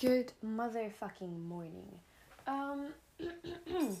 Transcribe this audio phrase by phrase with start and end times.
[0.00, 2.00] Good motherfucking morning.
[2.46, 2.92] Um,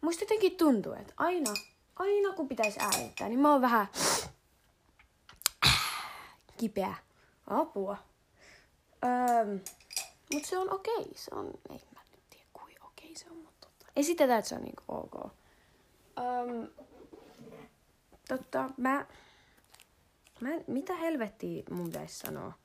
[0.00, 1.54] musta jotenkin tuntuu, että aina,
[1.96, 3.86] aina kun pitäisi äänittää, niin mä oon vähän
[6.60, 6.94] kipeä.
[7.46, 7.96] Apua.
[9.04, 9.60] Um,
[10.32, 10.94] mutta se on okei.
[10.96, 11.12] Okay.
[11.16, 13.86] Se on, ei mä nyt tiedä kuin okei okay se on, mutta totta.
[13.96, 15.14] Esitetään, että se on niinku ok.
[15.24, 16.68] Um,
[18.28, 19.06] totta, mä,
[20.40, 22.61] mä, mitä helvettiä mun pitäisi sanoa?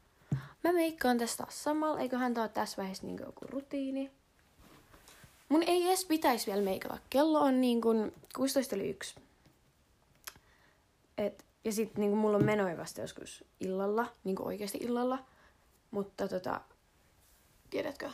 [0.63, 4.11] Mä meikkaan tästä taas samalla, eiköhän tää ole tässä vaiheessa niinku joku rutiini.
[5.49, 6.97] Mun ei edes pitäisi vielä meikata.
[7.09, 9.15] Kello on niin kuin 16 yli 1.
[11.17, 15.19] Et, ja sit niin kuin mulla on menoi vasta joskus illalla, niin kuin oikeasti illalla.
[15.91, 16.61] Mutta tota,
[17.69, 18.09] tiedätkö,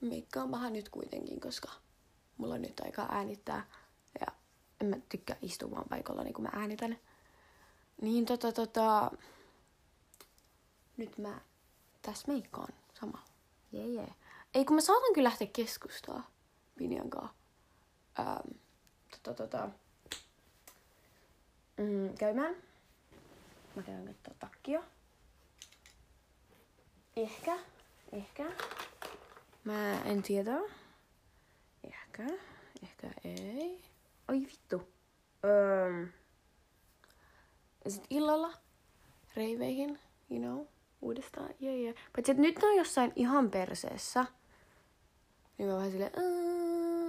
[0.00, 1.68] meikkaan vähän nyt kuitenkin, koska
[2.36, 3.66] mulla on nyt aikaa äänittää.
[4.20, 4.26] Ja
[4.80, 6.98] en mä tykkää istua vaan paikalla niin kuin mä äänitän.
[8.02, 9.10] Niin tota tota,
[10.96, 11.40] nyt mä
[12.02, 13.26] tässä meikkaan samalla.
[13.72, 14.16] Jee yeah.
[14.54, 16.30] Ei kun mä saatan kyllä lähteä keskustaa
[16.78, 17.34] Pinjan kanssa.
[18.18, 18.50] Ähm,
[19.10, 19.68] tota, tota,
[21.76, 22.56] mm, käymään.
[23.76, 24.82] Mä käyn katsoa takkia.
[27.16, 27.58] Ehkä,
[28.12, 28.44] ehkä.
[29.64, 30.58] Mä en tiedä.
[31.84, 32.22] Ehkä,
[32.82, 33.84] ehkä ei.
[34.28, 34.88] Oi vittu.
[35.44, 36.06] Öö.
[37.84, 38.52] Ja sit illalla
[39.36, 39.98] reiveihin,
[40.30, 40.66] you know,
[41.04, 41.54] uudestaan.
[41.62, 41.94] Yeah, yeah.
[42.16, 44.24] Paitsi että nyt ne on jossain ihan perseessä.
[45.58, 46.12] Niin mä vähän silleen,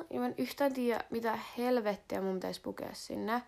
[0.09, 3.43] ja mä en yhtään tiedä, mitä helvettiä mun pitäisi pukea sinne.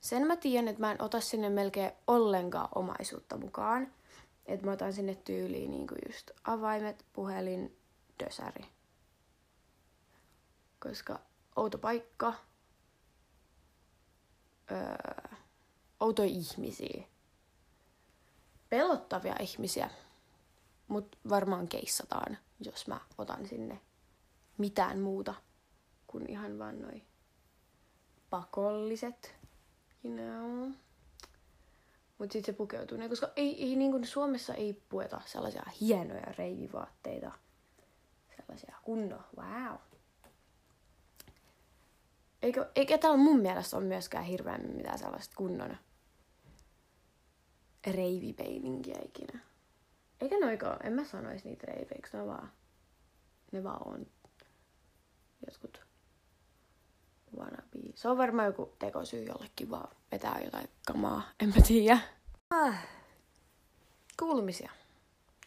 [0.00, 3.92] Sen mä tiedän, että mä en ota sinne melkein ollenkaan omaisuutta mukaan.
[4.46, 7.76] Että mä otan sinne tyyliin niin kuin just avaimet, puhelin,
[8.24, 8.64] dösäri.
[10.78, 11.20] Koska
[11.56, 12.34] outo paikka,
[14.70, 15.38] öö,
[16.00, 17.13] outo ihmisiä.
[18.70, 19.90] Pelottavia ihmisiä.
[20.88, 23.80] Mut varmaan keissataan, jos mä otan sinne
[24.58, 25.34] mitään muuta
[26.06, 27.02] kuin ihan vaan noi
[28.30, 29.34] pakolliset,
[30.04, 30.70] you know.
[32.18, 36.34] Mut sit se pukeutuu ne, koska ei, ei niin kuin Suomessa ei pueta sellaisia hienoja
[36.38, 37.32] reivivaatteita.
[38.36, 39.76] Sellaisia kunno, wow.
[42.42, 45.76] Eikö, eikä täällä mun mielestä ole myöskään hirveän mitään sellaista kunnon
[47.92, 49.40] reivipeininkiä ikinä.
[50.20, 52.52] Eikä noikaan, en mä sanois niitä reiveiksi, ne vaan,
[53.52, 54.06] ne vaan on
[55.46, 55.84] jotkut
[57.36, 57.78] wannabe.
[57.94, 61.98] Se on varmaan joku tekosyy jollekin vaan vetää jotain kamaa, en mä tiedä.
[62.50, 62.86] Ah.
[64.18, 64.72] Kuulumisia.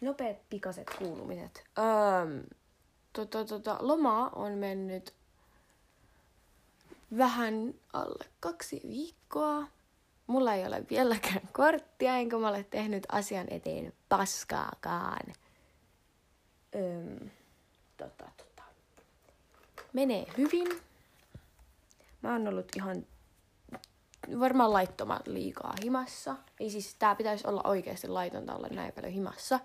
[0.00, 1.64] Nopeat pikaset kuulumiset.
[1.78, 2.42] Öm,
[3.12, 5.14] tota, tota, loma on mennyt
[7.18, 9.66] vähän alle kaksi viikkoa.
[10.28, 15.32] Mulla ei ole vieläkään korttia, enkä mä ole tehnyt asian eteen paskaakaan.
[16.74, 17.30] Öm,
[17.96, 18.62] tota, tota
[19.92, 20.68] menee hyvin.
[22.22, 23.06] Mä oon ollut ihan
[24.40, 26.36] varmaan laittoman liikaa himassa.
[26.60, 29.60] Ei siis, tää pitäisi olla oikeasti laitonta olla näin paljon himassa.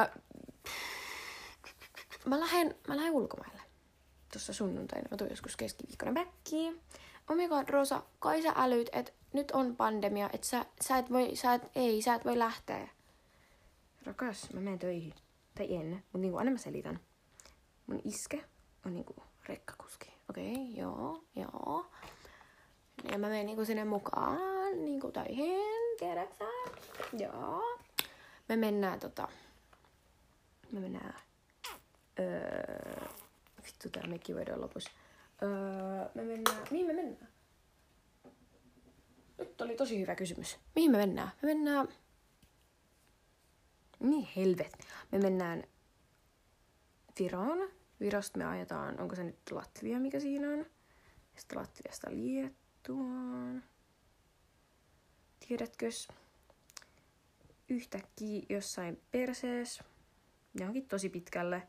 [0.00, 0.10] Äh,
[2.24, 3.62] mä lähden, mä lähden ulkomaille.
[4.32, 5.08] Tuossa sunnuntaina.
[5.10, 6.80] Mä tuun joskus keskiviikkona backiin.
[7.30, 11.12] Oh my god, Rosa, kai sä älyt, että nyt on pandemia, että sä, sä et
[11.12, 12.88] voi, sä et, ei, sä et voi lähteä.
[14.04, 15.14] Rakas, mä menen töihin.
[15.54, 17.00] Tai en, mutta niinku aina mä selitän
[17.86, 18.44] mun iske
[18.86, 19.14] on niinku
[19.48, 20.14] rekkakuski.
[20.30, 21.86] Okei, okay, joo, joo.
[23.12, 24.38] Ja mä menen niinku sinne mukaan,
[24.84, 26.44] niinku töihin, tiedäksä?
[27.12, 27.78] Joo.
[28.48, 29.28] Me mennään tota...
[30.72, 31.14] Me mennään...
[32.18, 33.08] Öö,
[33.66, 34.90] vittu, tää mekki voidaan lopussa.
[35.42, 35.48] Öö,
[36.14, 36.66] me mennään...
[36.70, 37.28] Mihin me mennään?
[39.38, 40.58] Nyt oli tosi hyvä kysymys.
[40.74, 41.30] Mihin me mennään?
[41.42, 41.88] Me mennään...
[44.00, 44.78] Niin helvet.
[45.12, 45.64] Me mennään
[47.18, 47.68] Viroon
[48.00, 50.66] Virosta me ajetaan, onko se nyt Latvia, mikä siinä on.
[51.36, 53.64] Sitten Latviasta Liettuaan.
[55.48, 55.86] Tiedätkö,
[57.68, 59.82] yhtäkkiä jossain persees,
[60.54, 61.68] johonkin tosi pitkälle.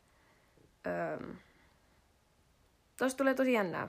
[0.86, 1.34] Öö,
[2.98, 3.88] Tuosta tulee tosi jännää.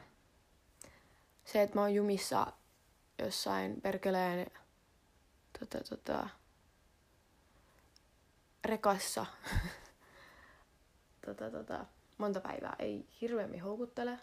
[1.45, 2.53] Se, että mä oon jumissa
[3.19, 4.51] jossain perkeleen
[5.59, 6.29] tota, tota,
[8.65, 9.25] rekassa.
[11.25, 11.85] tota, tota,
[12.17, 14.19] monta päivää ei hirveämmin houkuttele.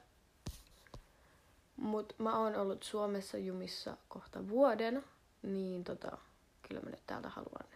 [1.76, 5.04] Mut mä oon ollut Suomessa jumissa kohta vuoden,
[5.42, 6.18] niin tota,
[6.68, 7.68] kyllä mä nyt täältä haluan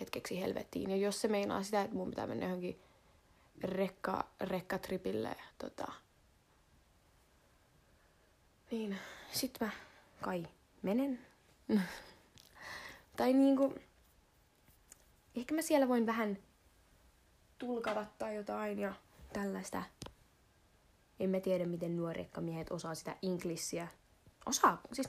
[0.00, 0.90] hetkeksi helvettiin.
[0.90, 2.80] Ja jos se meinaa sitä, että mun pitää mennä johonkin
[3.62, 5.92] rekka, rekkatripille, tota,
[8.74, 8.98] niin
[9.32, 9.70] sit mä
[10.20, 10.46] kai
[10.82, 11.18] menen.
[13.16, 13.74] tai niinku,
[15.36, 16.38] ehkä mä siellä voin vähän
[17.58, 18.94] tulkata tai jotain ja
[19.32, 19.82] tällaista.
[21.20, 23.88] En mä tiedä, miten nuorekkamiehet osaa sitä inglissiä.
[24.46, 25.08] Osaa, siis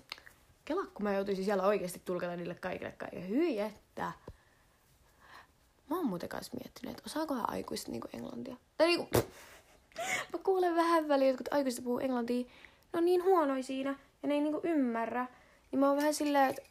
[0.65, 3.27] kelaa, kun mä joutuisin siellä oikeasti tulkata niille kaikille kaikille.
[3.27, 4.11] Hyi, että...
[5.89, 8.55] Mä oon muuten kanssa miettinyt, että osaakohan aikuiset niinku englantia.
[8.77, 9.09] Tai niinku...
[10.33, 12.45] Mä kuulen vähän väliin, että kun aikuiset puhuu englantia,
[12.95, 15.27] ne on niin huonoja siinä ja ne ei niinku ymmärrä.
[15.71, 16.61] Niin mä oon vähän silleen, että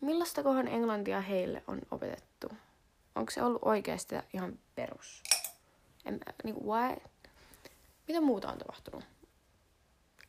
[0.00, 2.48] millaista kohan englantia heille on opetettu?
[3.14, 5.22] Onko se ollut oikeasti ihan perus?
[6.04, 6.96] En, niinku, why?
[8.08, 9.04] Mitä muuta on tapahtunut?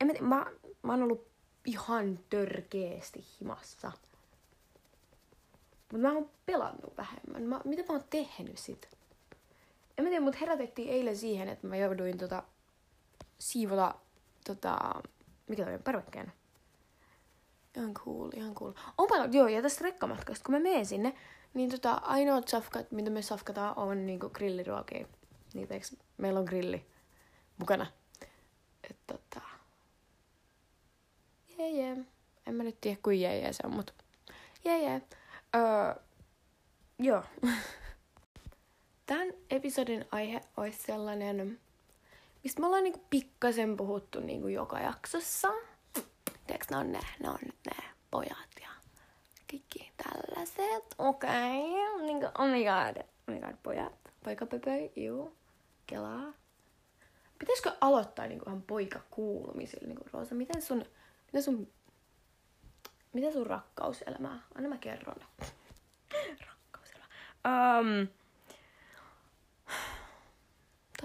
[0.02, 0.46] En mä, mä,
[0.84, 1.28] mä oon ollut
[1.66, 3.92] ihan törkeästi himassa.
[5.92, 7.44] Mutta mä oon pelannut vähemmän.
[7.44, 8.90] Mä, mitä mä oon tehnyt sit?
[9.98, 12.44] En mä tiedä, mut herätettiin eilen siihen, että mä jouduin tota,
[13.40, 13.96] siivota
[14.44, 15.02] tota,
[15.48, 16.32] mikä toi on, parvekkeen.
[17.78, 18.74] Ihan cool, ihan cool.
[18.98, 21.14] Onpa, joo, ja tästä rekkamatkasta, kun mä menen sinne,
[21.54, 25.08] niin tota, ainoat safkat, mitä me safkataan, on niinku grilliruokia.
[25.54, 26.86] Niin teiks, meillä on grilli
[27.58, 27.86] mukana.
[28.90, 29.42] Et tota...
[31.58, 31.98] Jee, jee.
[32.46, 33.94] En mä nyt tiedä, kuin jee, jee se on, mut...
[34.66, 35.02] Jee, jee.
[35.56, 36.04] Öö,
[37.00, 37.24] joo.
[39.06, 41.60] Tämän episodin aihe olisi sellainen,
[42.44, 45.52] mistä me ollaan niinku pikkasen puhuttu niinku joka jaksossa.
[46.48, 48.70] Tiedätkö, ne on ne, ne on ne pojat ja
[49.52, 50.96] kaikki tällaiset.
[50.98, 52.06] Okei, okay.
[52.06, 53.94] niinku, oh my god, oh my god, pojat.
[54.24, 55.38] Poikapöpöi, juu,
[55.88, 56.34] kelaa.
[57.40, 60.36] Pitäisikö aloittaa niinku ihan poikakuulumisilla, niinku Roosa?
[60.36, 60.86] Miten sun,
[61.26, 61.74] miten sun,
[63.14, 64.40] miten sun rakkauselämää?
[64.56, 65.16] Anna mä kerron.
[66.48, 67.08] rakkauselämä.
[67.80, 68.08] Um,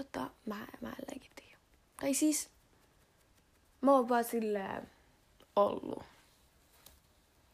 [0.03, 1.57] tota, mä, mä en legit tiedä.
[2.01, 2.49] Tai siis,
[3.81, 4.89] mä oon vaan silleen
[5.55, 6.03] ollut.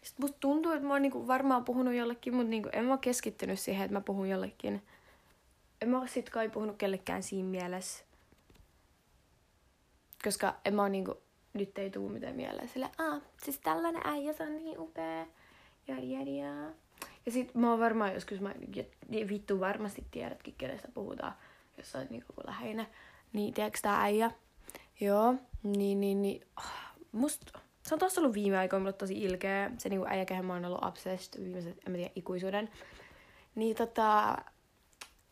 [0.03, 3.59] Sitten musta tuntuu, että mä oon niinku varmaan puhunut jollekin, mutta niinku en mä keskittynyt
[3.59, 4.81] siihen, että mä puhun jollekin.
[5.81, 8.05] En mä sit kai puhunut kellekään siinä mielessä.
[10.23, 11.21] Koska en mä oo niinku,
[11.53, 12.69] nyt ei tuu mitään mieleen.
[12.69, 15.27] Sille, ah, siis tällainen äijä, se on niin upea.
[15.87, 16.71] Ja, ja, ja.
[17.25, 18.55] Ja sit mä oon varmaan joskus, mä,
[19.11, 21.33] vittu varmasti tiedätkin, kenestä puhutaan
[21.77, 22.87] jos olet niinku läheinen.
[23.33, 24.31] Niin, tiedätkö tää äijä?
[24.99, 26.47] Joo, niin, niin, niin.
[26.57, 26.65] Oh,
[27.11, 29.71] musta, se on tossa ollut viime aikoina mulle tosi ilkeä.
[29.77, 32.69] Se niinku äijä, mä oon ollut obsessed viimeiset, en mä tiedä, ikuisuuden.
[33.55, 34.37] Niin tota,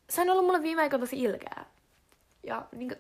[0.10, 1.66] se on ollut mulle viime aikoina tosi ilkeä.
[2.44, 2.96] Ja niinku,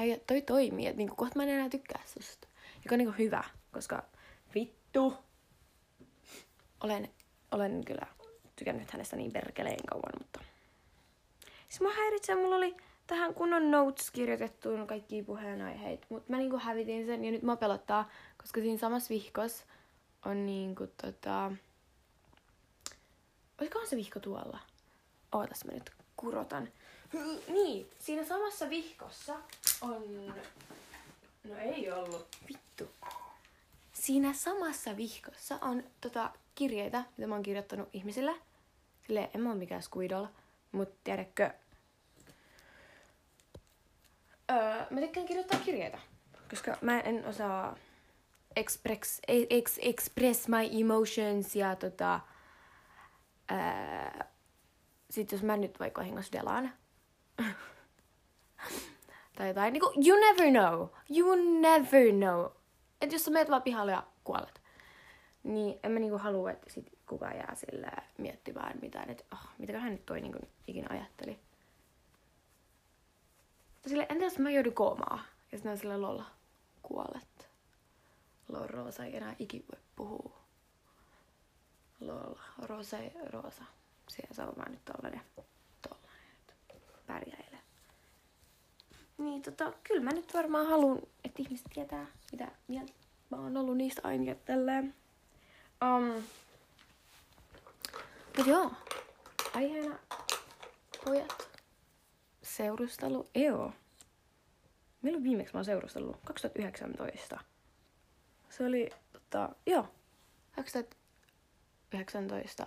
[0.00, 2.48] äijä, toi toimii, että niinku, kohta mä en enää tykkää susta.
[2.84, 4.04] Joka on niinku hyvä, koska
[4.54, 5.14] vittu.
[6.80, 7.08] Olen,
[7.50, 8.06] olen kyllä
[8.56, 10.40] tykännyt hänestä niin perkeleen kauan, mutta
[11.68, 12.76] Siis mua häiritsee, mulla oli
[13.06, 18.10] tähän kunnon notes kirjoitettu kaikki puheenaiheet, mutta mä niinku hävitin sen ja nyt mä pelottaa,
[18.42, 19.64] koska siinä samassa vihkossa
[20.24, 21.52] on niinku tota...
[23.60, 24.58] Olisikohan se vihko tuolla?
[25.32, 26.68] Ootas mä nyt kurotan.
[27.48, 29.36] Niin, siinä samassa vihkossa
[29.80, 30.26] on...
[31.44, 32.26] No ei ollut.
[32.48, 32.84] Vittu.
[33.92, 38.34] Siinä samassa vihkossa on tota, kirjeitä, mitä mä oon kirjoittanut ihmisille.
[39.06, 40.26] Silleen, en mä oo mikään squidol.
[40.72, 41.50] Mutta tiedätkö,
[44.50, 45.98] öö, mä tykkään kirjoittaa kirjeitä,
[46.50, 47.76] koska mä en osaa
[48.56, 52.20] express, ex, express my emotions ja tota,
[53.50, 54.26] öö,
[55.10, 56.72] sit jos mä nyt vaikka vahingossa delaan,
[59.36, 62.46] tai jotain, niinku, you never know, you never know.
[63.00, 64.62] että jos sä meet vaan pihalle ja kuolet,
[65.42, 69.92] niin en mä niinku halua, että sit kukaan jää sille miettimään mitään, että oh, mitäköhän
[69.92, 71.38] nyt toi niinku ikinä ajatteli.
[73.86, 75.20] Sille, entä jos mä joudun koomaan?
[75.52, 76.24] Ja sitten on sille lolla,
[76.82, 77.48] kuolet.
[78.48, 80.38] Lol, Roosa ei enää ikinä voi puhua.
[82.00, 83.64] Lol, Roosa ei, Roosa.
[84.08, 85.20] Siellä se on vaan nyt tollanen,
[85.82, 86.54] tollanen, että
[87.06, 87.58] pärjäilee.
[89.18, 92.92] Niin tota, kyllä mä nyt varmaan haluan, että ihmiset tietää, mitä mieltä
[93.30, 94.94] mä oon ollut niistä aina tälleen.
[95.84, 96.22] Um,
[98.38, 98.70] Mut joo,
[99.54, 99.98] aiheena
[101.04, 101.48] pojat.
[102.42, 103.72] Seurustelu, joo.
[105.02, 106.16] Milloin viimeksi mä oon seurustellut?
[106.24, 107.40] 2019.
[108.50, 109.88] Se oli, tota, joo,
[110.56, 112.66] 2019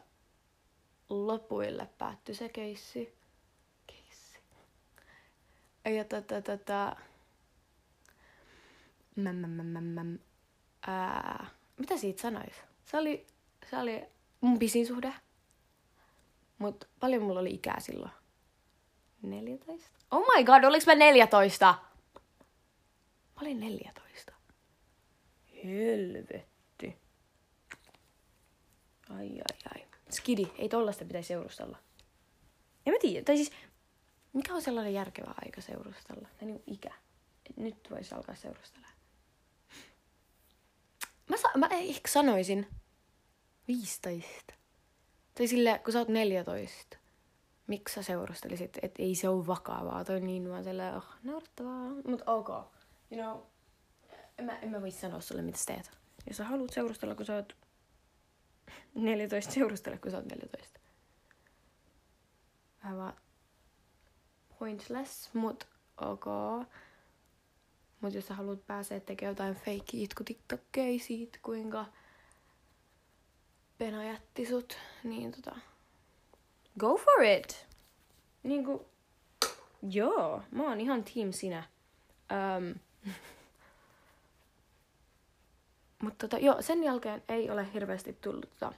[1.09, 3.13] lopuille päättyi se keissi.
[3.87, 4.39] Keissi.
[5.85, 6.95] Ja tota, tota,
[9.15, 10.19] mäm, mäm, mäm, mäm,
[10.87, 11.47] ää,
[11.77, 12.55] mitä siitä sanois?
[12.85, 13.27] Se oli,
[13.69, 14.05] se oli
[14.41, 15.13] mun pisin suhde.
[16.61, 18.11] Mut paljon mulla oli ikää silloin?
[19.21, 19.89] 14?
[20.11, 21.75] Oh my god, oliks mä 14?
[23.35, 24.33] Mä olin 14.
[25.63, 26.97] Helvetti.
[29.09, 29.87] Ai ai ai.
[30.09, 31.77] Skidi, ei tollasta pitäisi seurustella.
[32.85, 33.23] En mä tiedä.
[33.25, 33.51] Tai siis,
[34.33, 36.27] mikä on sellainen järkevä aika seurustella?
[36.39, 36.93] Tai niin ikä.
[37.49, 38.87] Et nyt voisi alkaa seurustella.
[41.29, 42.67] Mä, sa- mä ehkä sanoisin
[43.67, 44.53] 15.
[45.41, 46.97] Tai sille, kun sä oot 14.
[47.67, 48.77] Miksi sä seurustelisit?
[48.81, 50.05] Että ei se ole vakavaa.
[50.05, 51.89] Toi niin vaan silleen, oh, naurettavaa.
[52.07, 52.49] Mut ok.
[52.49, 52.65] You
[53.11, 53.41] know,
[54.37, 55.91] en mä, en mä voi sanoa sulle, mitä sä teet.
[56.27, 57.55] Jos sä haluat seurustella, kun sä oot
[58.95, 60.79] 14, seurustele, kun sä oot 14.
[62.83, 63.13] Vähän vaan
[64.59, 65.67] pointless, mut
[66.01, 66.25] ok.
[68.01, 70.23] Mut jos sä haluat pääsee tekemään jotain fake itku
[70.99, 71.85] siitä, kuinka
[73.81, 75.55] Pena jätti sut, niin tota...
[76.79, 77.67] Go for it!
[78.43, 78.85] Niinku...
[79.89, 81.63] Joo, mä oon ihan team sinä.
[82.57, 82.75] Um,
[86.03, 88.73] Mutta tota, joo, sen jälkeen ei ole hirveästi tullut tota...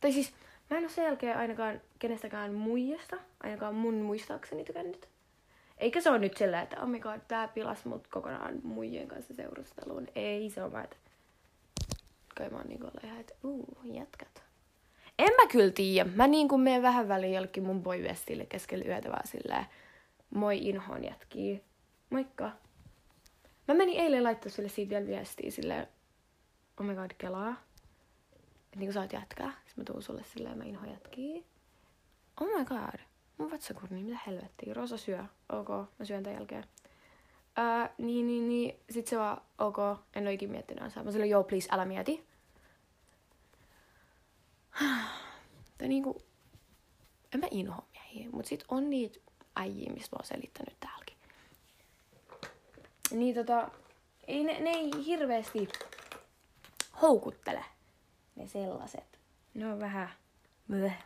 [0.00, 0.32] Tai siis,
[0.70, 5.08] mä en ole sen jälkeen ainakaan kenestäkään muijasta, ainakaan mun muistaakseni tykännyt.
[5.78, 9.34] Eikä se ole nyt sillä, että oh my god, tää pilas mut kokonaan muijien kanssa
[9.34, 10.08] seurusteluun.
[10.14, 10.96] Ei, se on vaan, että
[12.48, 14.42] mä oon niinku ihan, että uu, jätkät.
[15.18, 16.10] En mä kyllä tiedä.
[16.14, 19.66] Mä niin kuin menen vähän väliin jollekin mun boyvestille keskellä yötä vaan silleen,
[20.30, 21.64] moi inhoon jätkii.
[22.10, 22.50] Moikka.
[23.68, 25.86] Mä menin eilen laittaa sulle siitä vielä viestiä silleen,
[26.80, 27.50] oh my god, kelaa.
[28.64, 29.50] Että niinku saat jatkaa.
[29.50, 31.44] Sitten mä tuun sulle silleen, mä inhoan jätkii.
[32.40, 33.00] Oh my god.
[33.38, 34.74] Mun vatsakurni, mitä helvettiä.
[34.74, 35.24] Rosa syö.
[35.52, 36.64] Ok, mä syön tämän jälkeen.
[37.58, 38.80] Öö, niin, niin, niin.
[38.90, 39.76] Sit se vaan, ok,
[40.14, 41.04] en oo ikin miettinyt asiaa.
[41.04, 42.29] Mä silleen, joo, please, älä mieti.
[45.78, 46.22] Tai niinku,
[47.34, 49.20] en mä inhoa miehiä, mut sit on niitä
[49.56, 51.16] äijiä, mistä mä oon selittänyt täälläkin.
[53.10, 53.70] Niin tota,
[54.26, 55.68] ei ne, ne ei hirveästi
[57.02, 57.64] houkuttele,
[58.36, 59.18] ne sellaiset.
[59.54, 60.08] Ne on vähän,
[60.70, 60.98] bleh.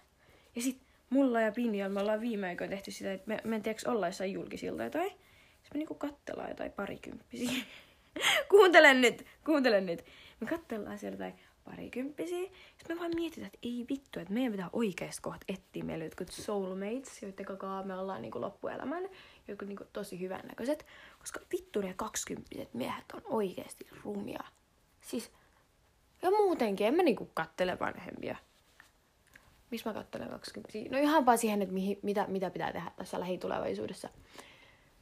[0.57, 0.81] Ja sit
[1.11, 4.07] mulla ja Pinjalla me ollaan viime aikoina tehty sitä, että me, me en tiedä, olla
[4.07, 5.11] jossain julkisilta jotain.
[5.11, 7.65] Sitten me niinku kattellaan jotain parikymppisiä.
[8.51, 10.05] kuuntelen nyt, kuuntelen nyt.
[10.41, 12.51] Me kattellaan siellä jotain parikymppisiä.
[12.77, 16.33] Sitten me vaan mietitään, että ei vittu, että meidän pitää oikeasti kohta etsiä meille jotkut
[16.33, 19.09] soulmates, joiden kanssa me ollaan niinku loppuelämän.
[19.49, 20.87] Jotkut niinku tosi hyvännäköiset.
[21.19, 24.45] Koska vittu ne kaksikymppiset miehet on oikeasti rumia.
[25.01, 25.31] Siis,
[26.23, 28.37] ja muutenkin, en mä niinku kattele vanhempia.
[29.71, 30.91] Missä mä kattelen 20?
[30.91, 34.09] No ihan vaan siihen, että mihin, mitä, mitä pitää tehdä tässä lähitulevaisuudessa.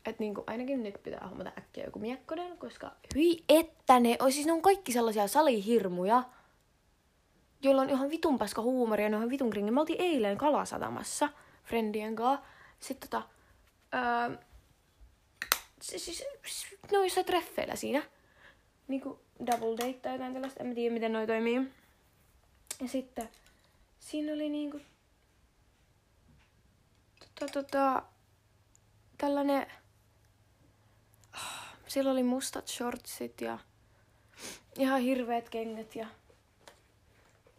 [0.06, 4.46] Et niinku, ainakin nyt pitää hommata äkkiä joku miekkonen, koska hyi että ne, o, siis
[4.46, 6.22] ne on kaikki sellaisia salihirmuja,
[7.62, 9.70] joilla on ihan vitun paska huumoria, ne on ihan vitun kringi.
[9.70, 11.28] Me oltiin eilen Kalasatamassa
[11.64, 12.46] friendien kanssa.
[12.80, 13.28] Sitten tota,
[13.94, 14.36] öö,
[15.80, 16.24] siis, siis,
[16.92, 18.02] noissa treffeillä siinä.
[18.88, 21.72] Niinku double date tai jotain tällaista, en mä tiedä miten noi toimii.
[22.80, 23.28] Ja sitten
[23.98, 24.80] siinä oli niinku
[27.38, 28.02] tota, tota,
[29.18, 29.66] tällainen
[31.92, 33.58] sillä oli mustat shortsit ja
[34.78, 36.06] ihan hirveät kengät ja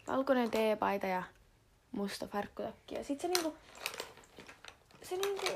[0.06, 1.22] valkoinen teepaita ja
[1.92, 2.94] musta farkkutakki.
[2.94, 3.56] Ja sit se niinku,
[5.02, 5.46] se niinku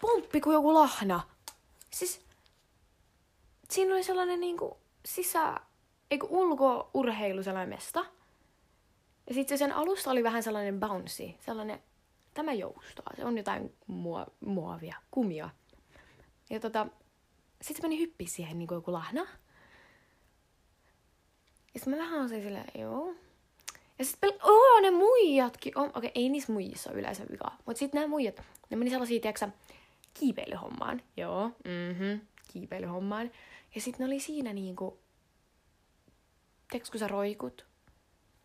[0.00, 1.20] pomppi kuin joku lahna.
[1.90, 2.20] Siis
[3.70, 5.60] siinä oli sellainen niinku sisä,
[6.10, 8.04] eiku ulkourheilu sellainen mesta.
[9.26, 11.82] Ja sitten sen alusta oli vähän sellainen bouncy, sellainen,
[12.34, 15.50] tämä joustaa, se on jotain muo, muovia, kumia.
[16.50, 16.86] Ja tota,
[17.62, 19.20] sitten meni hyppi siihen niin kuin joku lahna.
[21.74, 23.14] Ja sitten mä vähän olisin silleen, joo.
[24.00, 27.56] Ja sitten pel- oh, ne muijatkin on, okei, ei niissä muijissa ole yleensä vikaa.
[27.66, 29.48] Mutta sitten nämä muijat, ne meni sellaisia, tiedätkö
[30.14, 31.02] kiipeilyhommaan.
[31.16, 32.20] Joo, mhm,
[32.52, 33.30] kiipeilyhommaan.
[33.74, 34.98] Ja sitten ne oli siinä niinku,
[36.70, 37.66] tiedätkö kun sä roikut,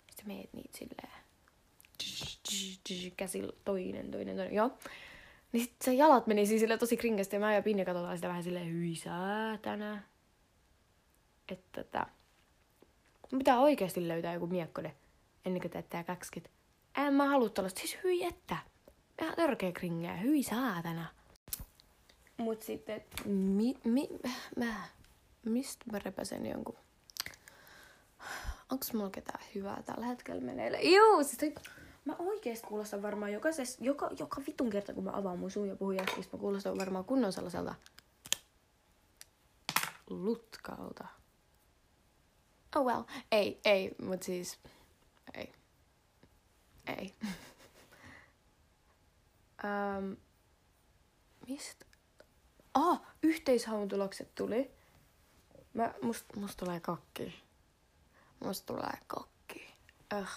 [0.09, 1.11] sitten meet niitä silleen,
[3.17, 4.71] käsillä toinen, toinen, toinen, joo.
[5.51, 8.27] Niin sit se jalat meni siis sille tosi kringasti ja mä ja Pinja katsotaan sitä
[8.27, 10.03] vähän silleen hyi säätänä.
[11.49, 12.05] Että tätä.
[13.37, 14.95] Pitää oikeasti löytää joku miekkone
[15.45, 16.51] ennen kuin teettää kakskit.
[16.97, 17.79] En mä halua tällaista.
[17.79, 18.57] Siis hyi että.
[19.21, 20.17] Ihan törkeä kringeä.
[20.17, 21.05] Hyi saatana.
[22.37, 24.09] Mut sitten, mi, mi,
[24.57, 24.75] mä,
[25.45, 26.77] mistä mä repäsen jonkun?
[28.71, 30.77] Onks mulla ketään hyvää tällä hetkellä meneillä?
[30.79, 31.53] Joo, siis
[32.05, 35.75] Mä oikeesti kuulostan varmaan jokaisessa, joka, joka vitun kerta, kun mä avaan mun suun ja
[35.75, 37.75] puhun jätkistä, mä kuulostan varmaan kunnon sellaiselta
[40.09, 41.07] lutkalta.
[42.75, 44.59] Oh well, ei, ei, mut siis,
[45.33, 45.53] ei,
[46.87, 47.13] ei.
[49.63, 50.17] um,
[51.47, 51.85] mistä?
[52.73, 54.71] Ah, yhteishaun tulokset tuli.
[55.73, 57.43] Mä, must, must tulee kakki.
[58.39, 59.73] Musta tulee kakki.
[60.13, 60.29] Öh.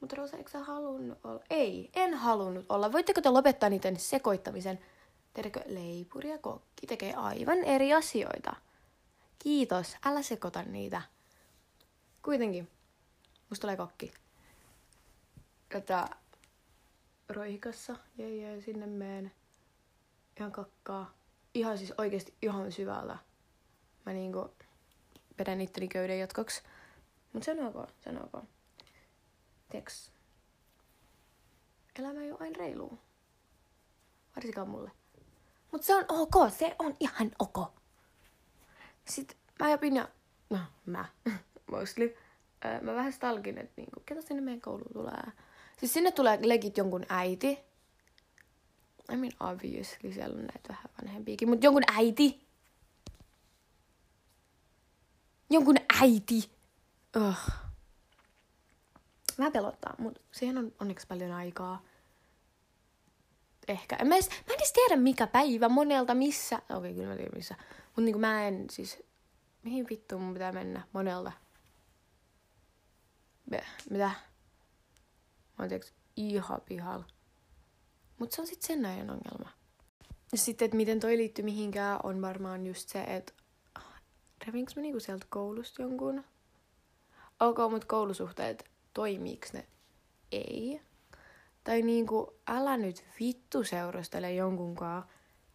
[0.00, 1.40] Mutta Rosa, eikö sä halunnut olla?
[1.50, 2.92] Ei, en halunnut olla.
[2.92, 4.78] Voitteko te lopettaa niiden sekoittamisen?
[5.34, 8.56] Tiedätkö, leipuri ja kokki tekee aivan eri asioita.
[9.38, 11.02] Kiitos, älä sekoita niitä.
[12.22, 12.68] Kuitenkin,
[13.52, 14.12] musta tulee kokki.
[15.68, 16.08] Tätä
[17.28, 19.32] roihikassa, jee, jee, sinne meen.
[20.36, 21.14] Ihan kakkaa.
[21.54, 23.18] Ihan siis oikeasti ihan syvältä.
[24.06, 24.54] Mä niinku
[25.38, 26.62] vedän itteni köyden jatkoksi.
[27.32, 28.44] Mut sen ok, sen ok.
[29.68, 30.12] Teks.
[31.98, 32.98] Elämä ei ole aina reilu.
[34.36, 34.90] Varsinkaan mulle.
[35.72, 37.72] Mut se on ok, se on ihan ok.
[39.04, 40.08] Sitten mä ja Pinja,
[40.50, 41.04] no mä,
[41.70, 42.16] mostly,
[42.64, 45.32] öö, mä vähän stalkin, että niinku, ketä sinne meidän kouluun tulee.
[45.78, 47.58] Siis sinne tulee legit jonkun äiti.
[49.12, 52.46] I mean obviously siellä on näitä vähän vanhempiakin, mutta jonkun äiti.
[55.50, 56.50] Jonkun äiti.
[57.16, 57.50] Ugh.
[59.38, 61.82] Mä pelottaa, mutta siihen on onneksi paljon aikaa.
[63.68, 63.96] Ehkä.
[63.96, 66.56] En mä, edes, mä en edes tiedä mikä päivä, monelta, missä.
[66.56, 67.54] Okei, okay, kyllä mä tiedän missä.
[67.86, 69.02] Mutta niinku mä en siis...
[69.62, 70.82] Mihin vittuun mun pitää mennä?
[70.92, 71.32] Monelta.
[73.90, 74.10] Mitä?
[75.58, 75.70] Mä oon
[76.16, 77.06] ihan pihalla.
[78.18, 79.50] Mutta se on sitten sen ajan ongelma.
[80.32, 83.32] Ja sitten, että miten toi liittyy mihinkään, on varmaan just se, että
[84.46, 86.24] revinkö mä niinku sieltä koulusta jonkun?
[87.40, 89.66] Ok, mutta koulusuhteet, toimiiks ne?
[90.32, 90.82] Ei.
[91.64, 95.04] Tai niinku, älä nyt vittu seurustele jonkunkaan,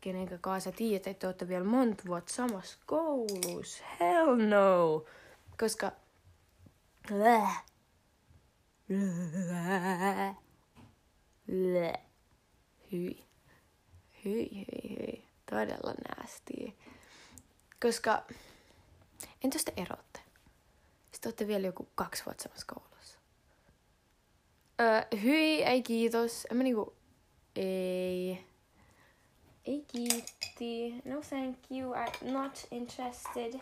[0.02, 3.84] kenen kanssa sä tiedät, että olette vielä monta vuotta samassa koulussa.
[4.00, 5.06] Hell no!
[5.60, 5.92] Koska...
[7.08, 7.64] Bleh.
[8.90, 9.68] Hyi.
[12.92, 13.26] Hyi,
[14.26, 15.28] hyi, hyi.
[15.50, 16.72] Todella näästiä.
[17.82, 18.24] Koska...
[19.44, 20.20] Entäs te erotte?
[21.12, 23.18] Sitten olette vielä joku kaksi vuotta samassa koulussa.
[24.82, 26.48] Öö, hyi, ei kiitos.
[26.52, 26.96] En mä niinku...
[27.56, 28.46] Ei.
[29.66, 31.02] Ei kiitti.
[31.06, 31.94] No thank you.
[31.94, 33.54] I'm not interested.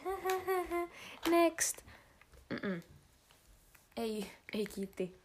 [1.32, 1.78] Next.
[2.50, 2.82] Mm-mm.
[3.98, 5.25] Ei, ei kiitti.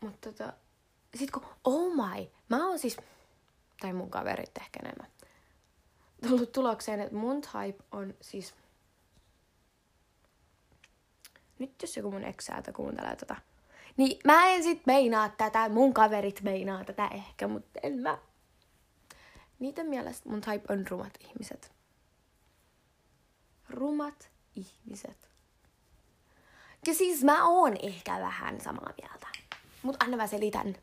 [0.00, 0.52] Mutta tota...
[1.14, 2.96] Sit kun, oh my, mä oon siis,
[3.80, 5.10] tai mun kaverit ehkä enemmän,
[6.28, 8.54] tullut tulokseen, että mun type on siis...
[11.58, 13.36] Nyt jos joku mun eksäätä kuuntelee tota,
[13.96, 18.18] niin mä en sit meinaa tätä, mun kaverit meinaa tätä ehkä, mutta en mä.
[19.58, 21.72] Niiden mielestä mun type on rumat ihmiset.
[23.68, 25.30] Rumat ihmiset.
[26.86, 29.26] Ja siis mä oon ehkä vähän samaa mieltä.
[29.82, 30.76] Mut anna mä selitän.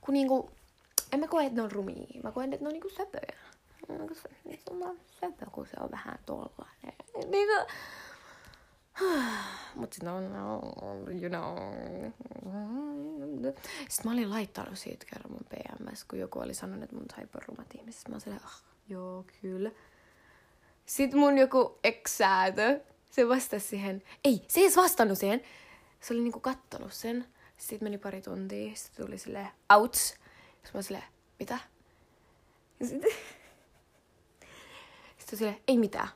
[0.00, 0.50] Kun niinku,
[1.12, 2.06] en mä koe, että ne on rumia.
[2.22, 3.38] Mä koen, että ne on niinku söpöjä.
[3.86, 6.94] Se on vaan söpö, kun se on vähän tollainen.
[7.30, 7.72] Niinku,
[9.74, 10.24] Mut sit on,
[11.22, 11.58] you know.
[13.88, 17.42] Sitten mä olin laittanut siitä kerran mun PMS, kun joku oli sanonut, että mun on
[17.48, 18.08] rumat ihmiset.
[18.08, 19.70] Mä olin ah, joo, kyllä.
[20.86, 24.02] Sitten mun joku eksäätö, se vastasi siihen.
[24.24, 25.40] Ei, se ei edes vastannut siihen.
[26.00, 27.26] Se oli niinku kattonut sen.
[27.56, 30.08] Sitten meni pari tuntia, sitten tuli silleen, outs.
[30.08, 31.04] Sitten mä silleen,
[31.38, 31.58] mitä?
[32.84, 33.12] Sitten
[35.18, 36.08] sit silleen, ei mitään.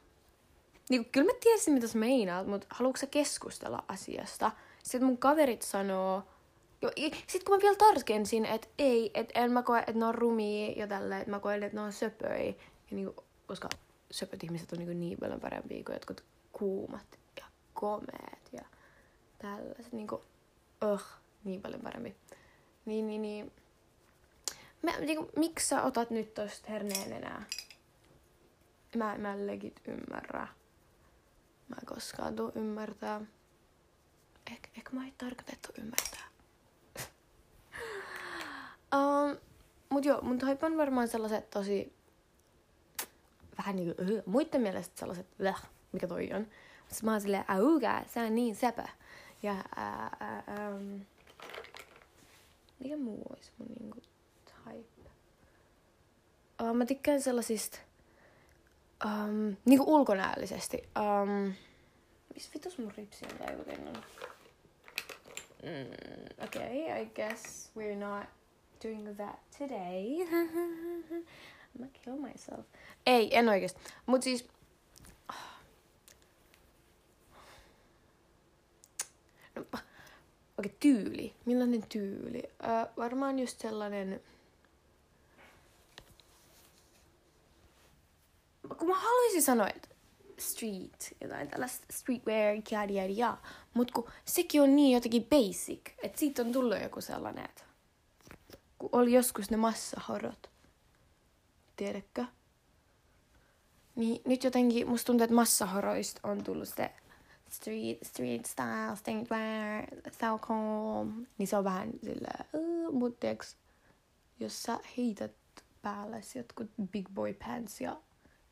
[0.90, 4.51] Niin kyllä mä tiesin, mitä sä meinaat, mutta haluatko sä keskustella asiasta?
[4.83, 6.22] Sitten mun kaverit sanoo,
[6.83, 6.90] jo,
[7.27, 10.72] sit kun mä vielä tarkensin, että ei, että en mä koe, että ne on rumia
[10.77, 12.57] ja tälleen, että mä koen, että ne on söpöi.
[12.90, 13.68] Ja niinku, koska
[14.11, 18.62] söpöt ihmiset on niinku niin paljon parempia kuin jotkut kuumat ja komeet ja
[19.38, 19.92] tällaiset.
[19.92, 20.22] Niinku,
[20.92, 21.03] uh,
[21.44, 22.16] niin paljon parempi.
[22.85, 23.53] Niin, niin, niin.
[24.83, 27.44] Mä, niinku, miksi sä otat nyt tosta herneen enää?
[28.96, 30.48] Mä, mä legit ymmärrä.
[31.68, 33.20] Mä en koskaan tuu ymmärtää.
[34.51, 36.29] Eh, ehkä mä ei tarkoitettu ymmärtää.
[38.96, 39.37] um,
[39.88, 41.92] mut joo, mun type on varmaan sellaiset tosi...
[43.59, 45.59] Vähän niinku, uh, muiden mielestä sellaiset, uh,
[45.92, 46.46] mikä toi on.
[46.81, 48.88] Mutta mä oon silleen, auga, sä on niin sepä.
[49.42, 51.01] Ja uh, uh, um,
[52.79, 54.01] mikä muu olisi mun niinku
[54.45, 55.11] type?
[56.62, 57.79] Uh, mä tykkään sellaisista
[59.05, 60.83] um, niinku ulkonäöllisesti.
[60.99, 61.53] Um,
[62.35, 64.03] missä vitus mun ripsien tajutin on?
[65.62, 68.27] Mm, okay, I guess we're not
[68.85, 70.17] doing that today.
[71.75, 72.67] I'm gonna kill myself.
[73.07, 73.81] Ei, en oikeesti.
[74.07, 74.49] Mut siis...
[79.55, 79.81] No, Okei,
[80.59, 81.35] okay, tyyli.
[81.44, 82.42] Millainen tyyli?
[82.62, 84.21] Uh, varmaan just sellainen...
[88.79, 89.88] kun mä haluaisin sanoa, että
[90.38, 93.38] street, jotain tällaista streetwear, jada jada jada.
[93.75, 97.62] Mut kun sekin on niin jotenkin basic, että siitä on tullut joku sellainen, että
[98.79, 100.51] kun oli joskus ne massahorot.
[101.77, 102.25] Tiedätkö?
[103.97, 106.90] Niin nyt jotenkin musta tuntuu, että massahoroista on tullut se
[107.50, 109.87] street, street style, streetwear,
[110.20, 111.06] so cool.
[111.38, 113.56] Niin se on vähän sillä, uh, mut tiiäks,
[114.40, 115.34] jos sä heität
[115.82, 118.00] päälle jotkut big boy pants ja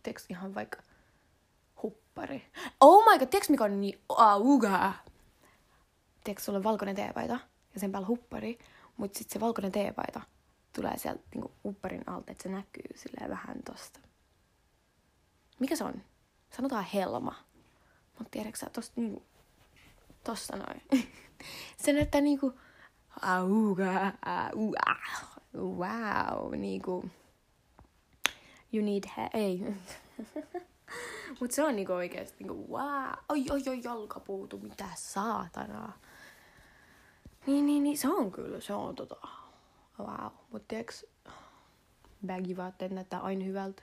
[0.02, 0.82] tiiäks ihan vaikka
[1.82, 2.42] huppari.
[2.80, 4.92] Oh my god, tiiäks mikä on niin auga?
[6.24, 7.38] Tiiäks sulla on valkoinen teepaita
[7.74, 8.58] ja sen päällä huppari,
[8.96, 10.20] mut sit se valkoinen teepaita
[10.72, 14.00] tulee sieltä niinku hupparin alta, että se näkyy silleen vähän tosta.
[15.58, 16.02] Mikä se on?
[16.56, 17.34] Sanotaan helma.
[18.18, 19.22] Mutta tiedätkö sä tosta niinku,
[20.24, 20.82] tosta noin.
[21.82, 22.52] se näyttää niinku,
[23.22, 24.96] auga, auga,
[25.54, 27.10] wow, niinku,
[28.72, 29.74] you need hair, ei.
[31.40, 35.98] Mut se on niinku oikeesti niinku, wow, oi, oi, oi, jalka puutu, mitä saatanaa.
[37.46, 39.16] Niin, niin, niin, se on kyllä, se on tota,
[39.98, 40.32] wow.
[40.52, 41.06] Mut tiiäks,
[42.26, 43.82] baggy vaatteet näyttää aina hyvältä.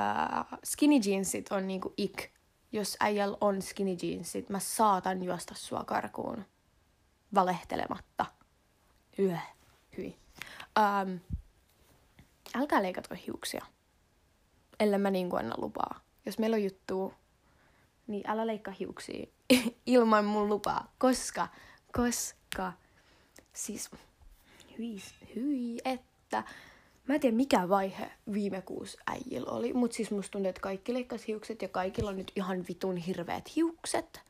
[0.00, 2.37] Uh, skinny jeansit on niinku ik
[2.72, 6.44] jos äijällä on skinny jeansit, mä saatan juosta sua karkuun
[7.34, 8.26] valehtelematta.
[9.18, 9.36] Yö,
[9.96, 10.18] hyi.
[10.78, 11.20] Um,
[12.54, 13.66] älkää leikatko hiuksia,
[14.80, 16.00] ellei mä niin anna lupaa.
[16.26, 17.14] Jos meillä on juttu,
[18.06, 19.26] niin älä leikkaa hiuksia
[19.86, 21.48] ilman mun lupaa, koska,
[21.92, 22.72] koska,
[23.52, 23.90] siis,
[24.78, 24.96] hyi,
[25.34, 26.44] hyi, että
[27.08, 30.94] Mä en tiedä mikä vaihe viime kuussa äijillä oli, mutta siis musta tuntuu, että kaikki
[30.94, 34.20] leikkasi hiukset ja kaikilla on nyt ihan vitun hirveät hiukset.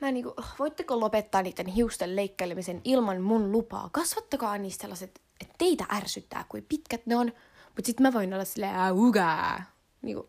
[0.00, 3.88] Mä niinku, voitteko lopettaa niiden hiusten leikkailemisen ilman mun lupaa?
[3.92, 7.32] Kasvattakaa niistä sellaiset, että teitä ärsyttää, kuin pitkät ne on.
[7.66, 9.62] Mutta sit mä voin olla silleen, ugaa.
[10.02, 10.26] Niinku,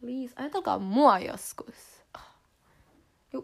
[0.00, 1.74] please, ajatelkaa mua joskus.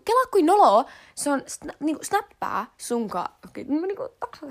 [0.05, 3.31] Kela kuin nolo, se on sna, niinku, snappaa sunka.
[3.49, 4.09] Okay, niinku,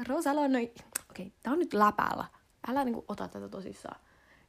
[0.07, 0.71] Rosala on noin
[1.19, 2.25] okei, tää on nyt läpäällä.
[2.67, 3.99] Älä niinku ota tätä tosissaan.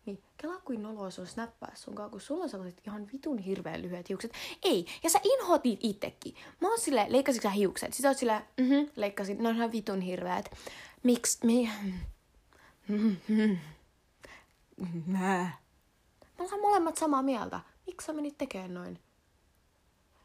[0.06, 3.82] Niin, kela kuin noloa se on snappaa sunkaan, kun sulla on sellaiset ihan vitun hirveän
[3.82, 4.32] lyhyet hiukset.
[4.62, 6.34] Ei, ja sä inhoat niitä itsekin.
[6.60, 7.92] Mä oon silleen, leikkasitko sä hiukset?
[7.92, 10.50] Sitten oot silleen, mhm, leikkasin, ne on ihan vitun hirveät.
[11.02, 11.70] Miksi, mi...
[15.06, 15.50] Mä.
[16.38, 17.60] Me ollaan molemmat samaa mieltä.
[17.86, 18.98] Miksi sä menit tekemään noin?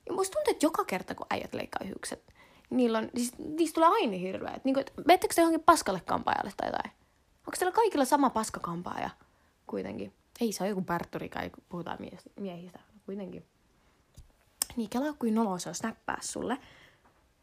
[0.06, 2.34] Ja musta tuntuu, että joka kerta, kun äijät leikkaa hiukset,
[2.70, 4.66] niillä on, siis, niistä tulee aina hirveät.
[4.66, 6.92] Niin kuin, te johonkin paskalle kampaajalle tai jotain?
[7.40, 9.10] Onko teillä kaikilla sama paskakampaaja
[9.68, 10.14] kuitenkin?
[10.42, 13.46] Ei, se on joku parturi, kai puhutaan mies, miehistä kuitenkin.
[14.76, 16.58] Niin, kelaa kuin nolo se on snappaa sulle.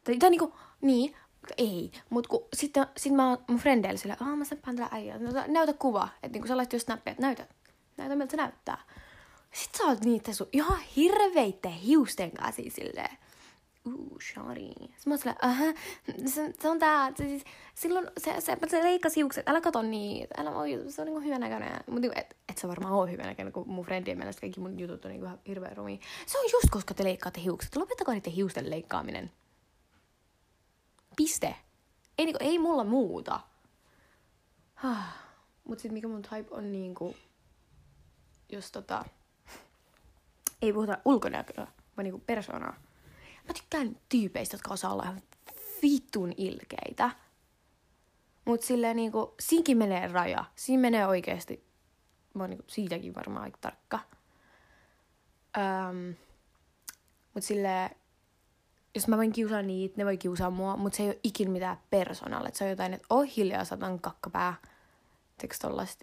[0.04, 1.16] Tai, tai niinku, niin,
[1.56, 1.92] ei.
[2.10, 5.30] Mut kun sitten sit mä oon mun frendeillä sillä, aah mä snappaan tällä äijällä.
[5.30, 6.08] No, näytä kuva.
[6.14, 7.46] Että niinku sä laitat jo snappia, että näytä.
[7.96, 8.78] Näytä miltä se näyttää.
[9.52, 13.18] Sitten sä oot niitä sun ihan hirveitten hiusten kanssa silleen
[13.84, 14.68] uh, shari.
[14.68, 15.64] Sitten mä oon aha,
[16.26, 20.34] se, se on tää, se, siis, silloin se, se, se leikkasi hiukset, älä kato niitä,
[20.38, 20.50] älä,
[20.88, 21.72] se on niinku hyvä näköinen.
[21.86, 24.80] Mutta niinku, et, et sä varmaan oo hyvä näköinen, kun mun friendien mielestä kaikki mun
[24.80, 25.98] jutut on niinku hirveän rumia.
[26.26, 27.76] Se on just koska te leikkaatte hiukset.
[27.76, 29.30] Lopettakaa niiden hiusten leikkaaminen.
[31.16, 31.56] Piste.
[32.18, 33.40] Ei, niinku, ei mulla muuta.
[35.64, 37.16] Mut sit mikä mun type on niinku,
[38.48, 39.04] jos tota,
[40.62, 41.66] ei puhuta ulkonäköä,
[41.96, 42.76] vaan niinku persoonaa
[43.48, 45.22] Mä tykkään tyypeistä, jotka osaa olla ihan
[45.82, 47.10] vitun ilkeitä.
[48.44, 50.44] Mut silleen niinku, siinkin menee raja.
[50.56, 51.64] Siinä menee oikeesti,
[52.34, 53.98] mä oon niinku siitäkin varmaan aika tarkka.
[55.58, 56.14] Öm,
[57.34, 57.90] mut silleen,
[58.94, 61.80] jos mä voin kiusaa niitä, ne voi kiusaa mua, mutta se ei ole ikin mitään
[61.90, 62.48] persoonalla.
[62.52, 64.54] Se on jotain, että oh hiljaa, satan kakkapää.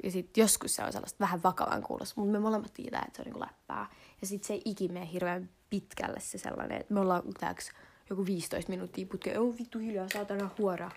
[0.03, 3.21] Ja sitten joskus se on sellaista vähän vakavan kuulosta, mutta me molemmat tiedetään, että se
[3.21, 3.89] on niinku läppää.
[4.21, 7.71] Ja sitten se ei ikin mene hirveän pitkälle se sellainen, että me ollaan tääks
[8.09, 10.91] joku 15 minuuttia putkeen, oh vittu hiljaa, saatana huora.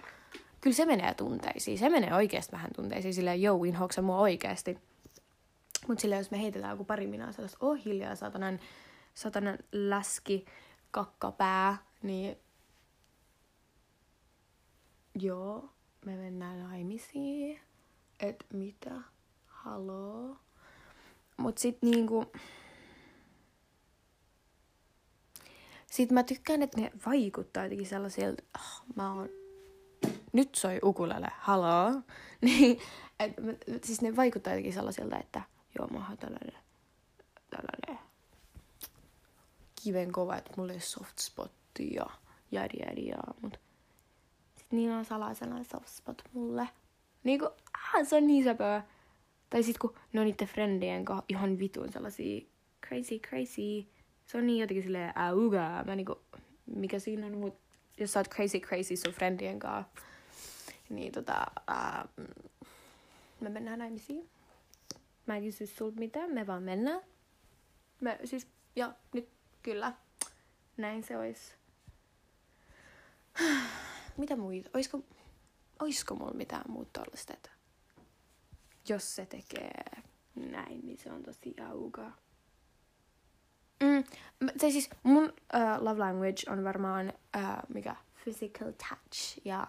[0.61, 4.78] Kyllä se menee tunteisiin, se menee oikeasti vähän tunteisiin, silleen joo, inhooksa mua oikeasti.
[5.88, 8.61] Mutta sillä jos me heitetään joku pari minaa sellaista, oh hiljaa, saatanan,
[9.14, 10.44] saatanan läski,
[10.90, 12.37] kakkapää, niin
[15.14, 15.68] joo,
[16.07, 17.61] me mennään naimisiin.
[18.23, 18.91] Et mitä?
[19.47, 20.37] Haloo?
[21.37, 22.33] Mut sit niinku...
[25.87, 29.29] Sitten mä tykkään, että ne vaikuttaa jotenkin sellaisilta, oh, mä oon,
[30.33, 32.03] nyt soi ukulele, haloo.
[32.43, 32.81] niin,
[33.21, 35.43] et, siis ne vaikuttaa jotenkin sellaisilta, että
[35.79, 36.63] joo, mä oon tällainen,
[37.51, 37.99] tällainen
[39.83, 42.07] kiven kova, että mulla ei soft spotti ja
[42.53, 43.61] järi järi ja, mut
[44.59, 46.69] sit niillä on salaisena soft spot mulle.
[47.25, 48.83] Niinku, ah, se on niin söpöä.
[49.51, 52.41] Tai sit kun ne on niiden friendien kanssa ihan vitun sellaisia
[52.89, 53.87] crazy, crazy.
[54.27, 55.85] Se on niin jotenkin silleen auga.
[55.87, 56.19] Mä niinku,
[56.67, 57.63] mikä siinä on, mut
[57.99, 59.93] jos sä oot crazy, crazy sun friendien kanssa,
[60.91, 62.09] niin tota, ää,
[63.41, 64.29] me mennään naimisiin.
[65.27, 67.01] Mä en kysy sulta mitään, me vaan mennään.
[68.01, 69.29] Me, siis, ja nyt
[69.63, 69.93] kyllä,
[70.77, 71.55] näin se olisi.
[74.17, 74.71] Mitä muita?
[74.75, 75.01] Oisko,
[75.83, 77.51] oisko mulla mitään muuta tollaista, että
[78.88, 79.85] jos se tekee
[80.35, 82.12] näin, niin se on tosi auka.
[83.83, 84.05] Mm,
[84.57, 89.66] se siis mun uh, love language on varmaan uh, mikä physical touch ja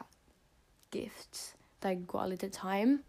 [0.91, 2.99] gifts tai quality time.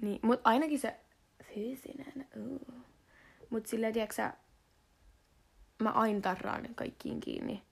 [0.00, 1.00] Niin, mut ainakin se
[1.54, 2.28] fyysinen.
[2.36, 2.74] Uh.
[3.50, 4.32] Mut silleen, tiiäksä,
[5.82, 7.65] mä aina tarraan kaikkiin kiinni.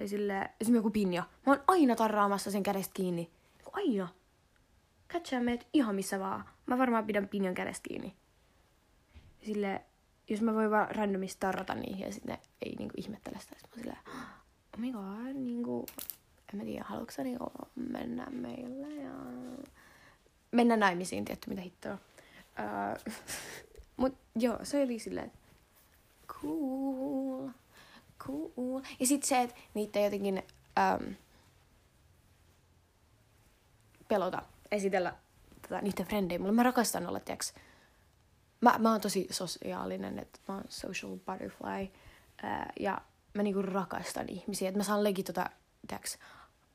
[0.00, 1.22] Tai silleen, esimerkiksi joku pinja.
[1.46, 3.30] Mä oon aina tarraamassa sen kädestä kiinni.
[3.72, 4.08] Aina.
[5.08, 6.44] Catchaa meet ihan missä vaan.
[6.66, 8.14] Mä varmaan pidän pinjan kädestä kiinni.
[9.42, 9.84] Sille,
[10.28, 13.56] jos mä voin vaan randomista tarrata niihin ja sitten ei niinku ihmettele sitä.
[13.58, 13.98] Sitten mä silleen,
[14.74, 15.86] oh my god, niinku,
[16.52, 19.12] en mä tiedä, haluatko sä niinku mennä meille ja...
[20.50, 21.94] Mennä naimisiin, tietty mitä hittoa.
[21.94, 23.12] Uh,
[23.96, 25.32] mut joo, se oli silleen,
[26.26, 27.48] cool,
[28.26, 28.80] cool.
[29.00, 30.42] Ja sit se, että niitä jotenkin
[30.98, 31.14] um,
[34.08, 35.14] pelota esitellä
[35.62, 36.38] tätä, niiden frendejä.
[36.38, 37.54] Mulle mä rakastan olla, tiiäks,
[38.60, 41.88] mä, mä oon tosi sosiaalinen, että mä oon social butterfly.
[42.42, 43.00] Ää, ja
[43.34, 44.68] mä niinku rakastan ihmisiä.
[44.68, 45.50] Että mä saan legit tota,
[45.88, 46.18] tiiäks,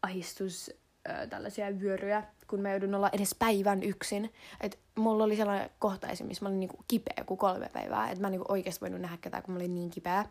[0.02, 0.72] ahistus
[1.08, 4.34] ää, tällaisia vyöryjä, kun mä joudun olla edes päivän yksin.
[4.62, 8.12] Et mulla oli sellainen kohta missä mä olin niinku kipeä kuin kolme päivää.
[8.12, 10.26] Että mä niinku oikeasti voinut nähdä ketään, kun mä olin niin kipeä.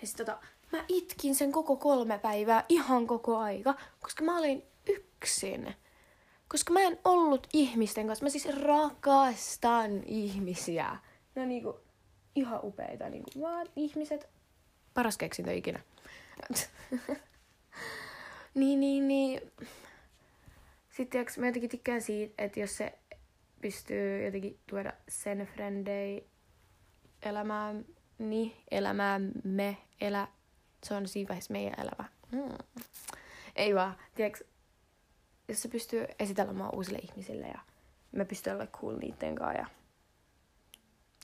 [0.00, 0.38] Ja sit tota,
[0.72, 5.74] mä itkin sen koko kolme päivää ihan koko aika, koska mä olin yksin.
[6.48, 8.24] Koska mä en ollut ihmisten kanssa.
[8.24, 10.96] Mä siis rakastan ihmisiä.
[11.34, 11.80] Ne on niinku
[12.34, 13.08] ihan upeita.
[13.08, 14.28] Niinku, vaan ihmiset.
[14.94, 15.80] Paras keksintö ikinä.
[18.54, 19.52] niin, niin, niin.
[20.90, 22.98] Sitten mä jotenkin tykkään siitä, että jos se
[23.60, 26.26] pystyy jotenkin tuoda sen frendei
[27.22, 27.84] elämään,
[28.18, 30.28] niin elämäämme, elä,
[30.84, 32.08] se on siinä vaiheessa meidän elämä.
[32.32, 32.58] Mm.
[33.56, 34.44] Ei vaan, tiedätkö,
[35.48, 37.58] jos se pystyy esittelemään uusille ihmisille ja
[38.12, 39.66] mä pystyn olla cool niitten kanssa ja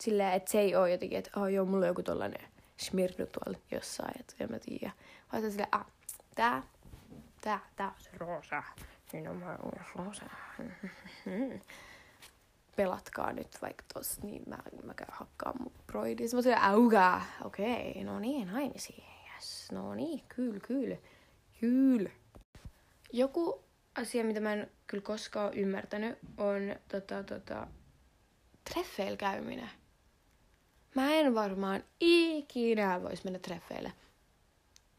[0.00, 3.58] silleen, että se ei ole jotenkin, että oh, joo, mulla on joku tollanen smirnu tuolla
[3.70, 4.92] jossain, että en mä tiedä.
[5.32, 5.86] Vaan se silleen, ah,
[6.34, 6.62] tää,
[7.40, 8.62] tää, tää on se roosa.
[9.10, 9.58] Siinä on mä
[9.94, 10.26] roosa.
[12.76, 16.34] Pelatkaa nyt vaikka tossa, niin mä, mä käyn hakkaa mun broidis.
[16.34, 20.96] Mä silleen, auga, okei, okay, no niin, naimisiin, yes, no niin, kyllä, kyllä,
[21.60, 22.10] kyllä.
[23.12, 27.66] Joku asia, mitä mä en kyllä koskaan ymmärtänyt, on tota, tota,
[28.72, 29.70] treffeillä käyminen.
[30.94, 33.92] Mä en varmaan ikinä vois mennä treffeille.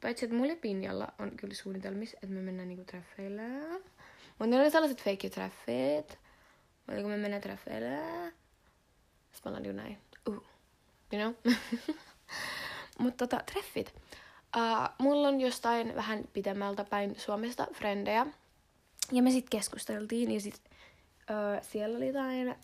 [0.01, 3.41] Paitsi, että mulle Pinjalla on kyllä suunnitelmissa, että me mennään niinku treffeille.
[4.39, 6.24] Mutta ne oli sellaiset fake treffit.
[6.85, 7.97] Kun me mennään treffeille.
[9.31, 9.97] Sitten mä ollaan näin.
[10.29, 10.43] Uh.
[11.13, 11.53] You know?
[12.99, 13.93] Mutta tota, treffit.
[14.57, 18.27] Uh, mulla on jostain vähän pidemmältä päin Suomesta frendejä,
[19.11, 20.61] ja me sitten keskusteltiin ja sit,
[21.29, 22.55] öö, siellä oli jotain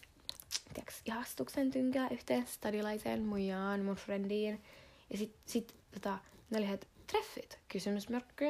[0.74, 4.64] tiiäks, ihastuksen tynkää yhteen stadilaiseen muijaan, mun friendiin.
[5.10, 6.18] Ja sit, sit tota,
[6.50, 8.46] ne oli että treffit, kysymysmerkki.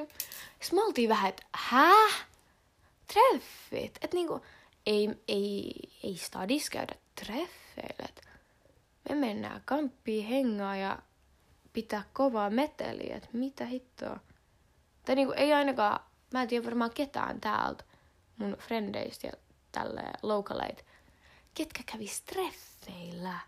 [0.59, 2.09] Sitten me oltiin vähän, että hää?
[3.13, 3.97] Treffit?
[4.01, 4.41] Että niinku,
[4.85, 8.09] ei, ei, ei stadis käydä treffeille.
[9.09, 10.99] Me mennään kamppiin hengaa ja
[11.73, 14.19] pitää kovaa meteliä, että mitä hittoa.
[15.05, 15.99] Tai niinku, ei ainakaan
[16.31, 17.83] Mä en tiedä varmaan ketään täältä
[18.37, 19.33] mun frendeistä ja
[19.71, 20.85] tälle localeit,
[21.53, 23.39] ketkä kävis treffeillä.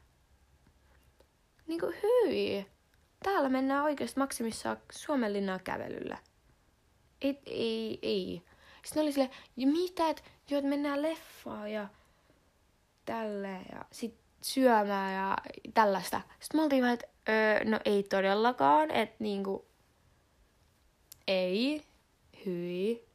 [1.67, 2.65] Niinku hyi.
[3.23, 6.17] Täällä mennään oikeasti maksimissaan Suomenlinnaa kävelyllä.
[7.21, 8.43] Ei, ei, ei.
[8.85, 11.87] Sitten oli sille, mitä, että joo, että mennään leffaan ja
[13.05, 15.37] tälle ja sit syömään ja
[15.73, 16.21] tällaista.
[16.39, 19.65] Sitten me oltiin vaan, että öö, no ei todellakaan, että niinku,
[21.27, 21.83] ei,
[22.45, 23.05] hyi.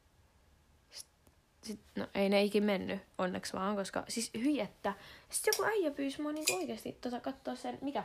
[1.62, 4.94] Sitten, no ei ne ikin mennyt, onneksi vaan, koska siis hyi, että
[5.30, 8.04] sitten joku äijä pyysi mua niinku oikeasti tota, katsoa sen, mikä?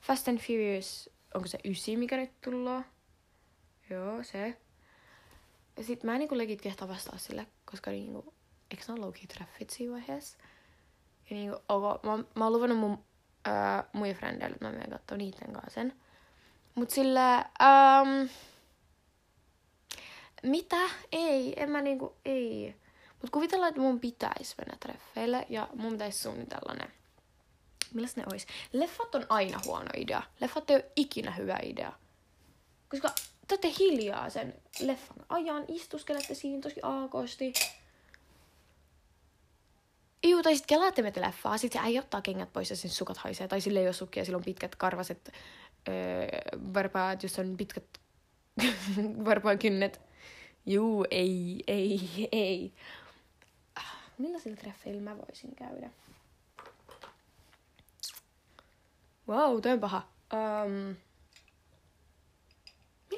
[0.00, 2.86] Fast and Furious, onko se ysi, mikä nyt tullaan?
[3.90, 4.56] Joo, se.
[5.76, 8.34] Ja sit mä en niinku legit kehtaa vastaa sille, koska niinku,
[8.70, 10.38] eikö ne ole treffit siinä vaiheessa?
[11.30, 13.04] Ja niinku, okay, mä, mä oon luvannut mun
[13.48, 15.92] äh, muiden frendeille, että mä menen katsoa niiden kanssa sen.
[16.74, 18.28] Mut sille, ähm,
[20.42, 20.76] mitä?
[21.12, 22.76] Ei, en mä niinku, ei.
[23.12, 26.90] Mutta kuvitellaan, että mun pitäisi mennä treffeille ja mun pitäisi suunnitella ne.
[27.94, 28.46] Milläs ne ois?
[28.72, 30.22] Leffat on aina huono idea.
[30.40, 31.92] Leffat ei ole ikinä hyvä idea.
[32.88, 33.14] Koska
[33.48, 37.52] te olette hiljaa sen leffan ajan, istuskelette siinä tosi aakosti.
[40.24, 43.16] Juu, tai sitten kelaatte me leffaa, sit se äijä ottaa kengät pois ja sen sukat
[43.16, 43.48] haisee.
[43.48, 45.32] Tai sille ei ole sukkia, sillä on pitkät karvaset
[45.88, 46.26] öö,
[46.74, 47.84] varpaat, jos on pitkät
[49.28, 50.00] varpaan kynnet.
[50.66, 52.72] Juu, ei, ei, ei.
[53.76, 55.90] Ah, millaisilla treffeillä mä voisin käydä?
[59.28, 60.08] Wow, toi on paha.
[60.32, 60.96] Um,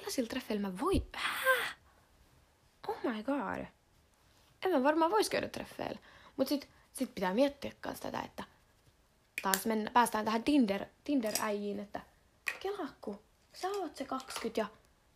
[0.06, 1.02] millaisilla treffeillä mä voi...
[1.12, 1.74] Hää?
[2.88, 3.66] Oh my god.
[4.62, 5.98] En mä varmaan vois käydä treffeillä.
[6.36, 8.44] Mut sit, sit pitää miettiä kans tätä, että
[9.42, 12.00] taas mennä, päästään tähän Tinder, Tinder-äijiin, että
[12.60, 14.66] kelakku, sä oot se 20 ja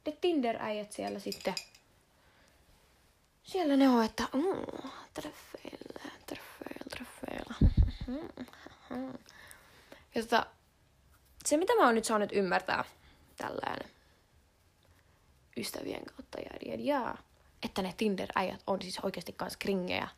[0.07, 1.55] ne Tinder-äijät siellä sitten.
[3.43, 7.55] Siellä ne on, että mm, treffeillä, treffeillä, treffeillä.
[10.15, 10.47] ja tota,
[11.47, 12.85] se mitä mä oon nyt saanut ymmärtää
[13.37, 13.91] tällään
[15.61, 17.15] ystävien kautta ja, ja,
[17.63, 20.09] että ne Tinder-äijät on siis oikeasti kans kringejä.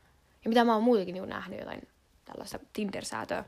[0.44, 1.88] Ja mitä mä oon muutenkin niin nähnyt jotain
[2.24, 3.44] tällaista Tinder-säätöä.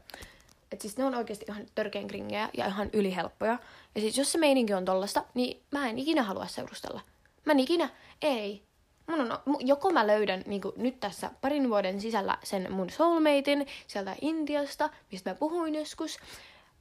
[0.72, 3.58] Että siis ne on oikeasti ihan törkeän kringejä ja ihan ylihelppoja.
[3.94, 7.00] Ja siis jos se meininki on tollasta, niin mä en ikinä halua seurustella.
[7.44, 7.90] Mä en ikinä,
[8.22, 8.62] ei.
[9.06, 14.16] Mun on, joko mä löydän niin nyt tässä parin vuoden sisällä sen mun soulmatein sieltä
[14.20, 16.18] Intiasta, mistä mä puhuin joskus,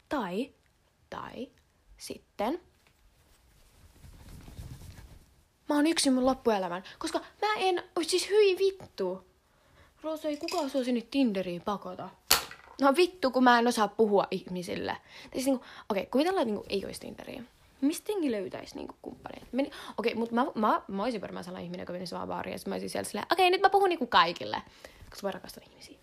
[0.10, 0.52] tai,
[1.10, 1.50] tai
[1.98, 2.60] sitten
[5.74, 9.26] mä oon yksin mun loppuelämän, koska mä en, siis hyi vittu.
[10.02, 12.10] Roosa, ei kukaan suosi nyt Tinderiin pakota.
[12.82, 14.98] No vittu, kun mä en osaa puhua ihmisille.
[15.34, 17.44] Siis niinku, okei, okay, kuvitellaan, niinku, ei olisi Tinderiä.
[17.82, 19.48] Mistenkin löytäisi niinku kumppaneita.
[19.52, 22.54] Meni, okei, okay, mutta mä, mä, mä olisin varmaan sellainen ihminen, joka menisi vaan baariin.
[22.54, 24.62] Ja mä olisin siellä silleen, okei, okay, nyt mä puhun niinku kaikille.
[25.10, 25.98] Koska mä rakastan ihmisiä.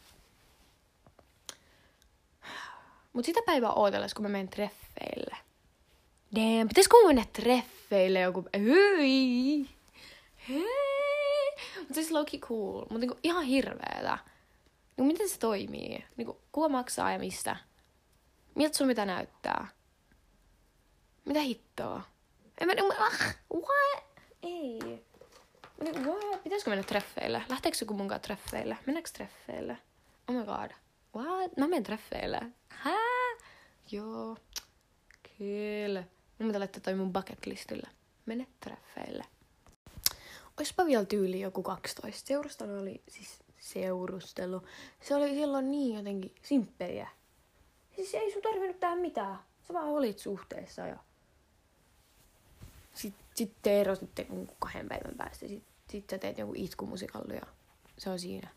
[3.12, 5.36] Mut sitä päivää ootellessa, kun mä menen treffeille.
[6.34, 7.79] Damn, pitäisikö mun mennä treffeille
[8.22, 8.44] joku...
[8.58, 9.68] Hyi!
[10.48, 11.56] Hei!
[11.78, 12.86] Mut siis low cool.
[12.90, 14.18] Mut niinku ihan hirveetä.
[14.96, 16.04] Niin miten se toimii?
[16.16, 17.56] Niin kuin, kuka maksaa ja mistä?
[18.54, 19.68] Miltä sun mitä näyttää?
[21.24, 22.02] Mitä hittoa?
[22.60, 24.04] En mä, ah, what?
[24.42, 25.04] Ei.
[25.80, 26.42] Niin, what?
[26.42, 27.42] Pitäisikö mennä treffeille?
[27.48, 28.78] Lähteekö joku mun kanssa treffeille?
[28.86, 29.78] Mennäänkö treffeille?
[30.28, 30.70] Oh my god.
[31.16, 31.56] What?
[31.56, 32.40] Mä menen treffeille.
[32.68, 33.36] Hää?
[33.90, 34.36] Joo.
[35.38, 36.04] Kyllä.
[36.40, 37.88] Mun pitää laittaa toi mun bucket listille.
[38.26, 39.24] Mene treffeille.
[40.58, 42.26] Oispa vielä tyyli joku 12.
[42.26, 44.62] Seurustelu oli siis seurustelu.
[45.00, 47.08] Se oli silloin niin jotenkin simppeliä.
[47.96, 49.38] Siis ei sun tarvinnut tehdä mitään.
[49.68, 50.96] Sä vaan olit suhteessa ja
[52.94, 54.26] sitten sit te erotitte
[54.58, 55.48] kahden päivän päästä.
[55.48, 57.46] Sitten sit sä teet jonkun itkumusikalli ja
[57.98, 58.50] se on siinä.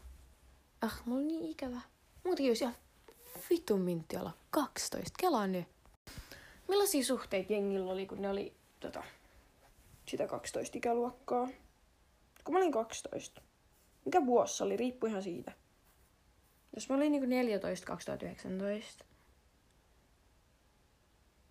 [0.81, 1.81] Ah, mulla on niin ikävä.
[2.23, 2.75] Muutenkin olisi ihan
[3.49, 5.13] vitun mintti olla 12.
[5.17, 5.67] Kelaan nyt.
[6.73, 9.03] Millaisia suhteita jengillä oli, kun ne oli tota,
[10.05, 11.47] sitä 12 ikäluokkaa?
[12.43, 13.41] Kun mä olin 12
[14.05, 15.51] mikä vuosi oli, riippui ihan siitä.
[16.75, 19.05] Jos mä olin niinku 14 2019.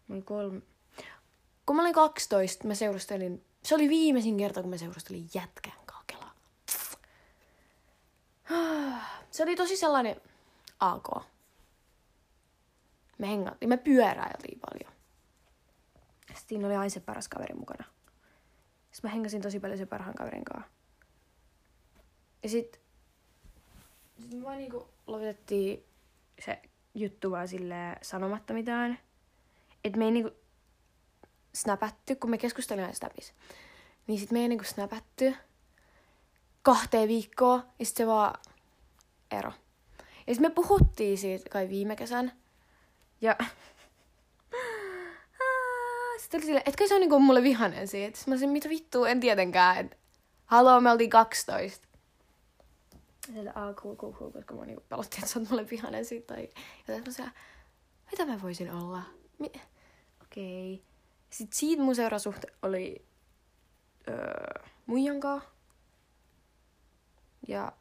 [0.09, 0.63] Mä olin kolme.
[1.67, 6.31] Kun mä olin 12, mä seurustelin, se oli viimeisin kerta, kun mä seurustelin jätkän kakela.
[9.31, 10.21] Se oli tosi sellainen
[10.81, 11.09] AK.
[13.19, 14.92] Me hengattiin, me pyöräiltiin paljon.
[16.35, 17.85] Siinä oli aina se paras kaveri mukana.
[18.93, 20.71] Sitten mä hengasin tosi paljon sen parhaan kaverin kanssa.
[22.43, 22.81] Ja sit,
[24.21, 25.85] sit me vaan niinku lopetettiin
[26.45, 26.63] se
[26.95, 28.99] juttu vaan silleen sanomatta mitään.
[29.85, 30.31] Et me ei niinku
[31.55, 33.35] snapätty, kun me keskustelimme snapissa.
[34.07, 35.35] Niin sit me ei niinku snapätty
[36.63, 38.41] kahteen viikkoa, ja sit se vaan
[39.31, 39.53] ero.
[40.27, 42.33] Ja sit me puhuttiin siitä kai viime kesän.
[43.21, 43.37] Ja
[46.33, 48.19] sitten oli silleen, etkö se on niinku mulle vihanen siitä.
[48.19, 49.77] Sitten mä olisin, mitä vittua, en tietenkään.
[49.77, 49.99] Et,
[50.47, 51.89] haloo, me oltiin 12
[53.27, 56.35] sieltä a cool, cool, cool, koska mua niinku pelotti, että sä oot mulle vihanen siitä
[56.35, 57.31] tai jotain semmosia,
[58.11, 59.03] mitä mä voisin olla?
[59.39, 59.53] Mi-
[60.23, 60.75] Okei.
[60.75, 60.87] Okay.
[61.31, 63.05] Sitten siitä mun seurasuhte oli
[64.09, 65.41] öö, muijankaa.
[67.49, 67.73] Ja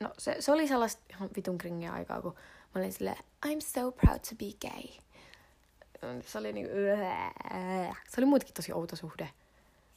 [0.00, 2.34] no se, se oli sellaista ihan vitun kringiä aikaa, kun
[2.74, 5.00] mä olin silleen, I'm so proud to be gay.
[6.26, 6.72] Se oli niinku,
[8.08, 9.30] se oli muutenkin tosi outo suhde.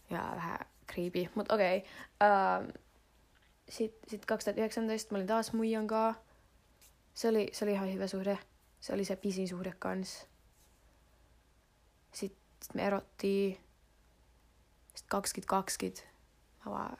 [0.10, 0.60] Ja vähän
[0.94, 1.78] creepy, mutta okei.
[1.78, 2.68] Okay.
[2.68, 2.74] Uh,
[3.70, 6.16] sitten sit 2019 mä olin taas muijan kaa.
[7.14, 8.40] Se oli, se oli ihan hyvä suhde.
[8.80, 10.28] Se oli se pisin suhde kans.
[12.14, 13.54] Sitten sit me erottiin.
[14.88, 16.02] Sitten 2020
[16.66, 16.98] mä vaan...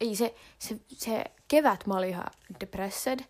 [0.00, 2.26] ei se, se, se kevät mä olin ihan
[2.60, 3.20] depressed.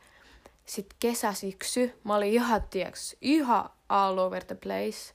[0.66, 5.14] Sitten kesä, syksy, mä olin ihan, tiiäks, ihan all over the place.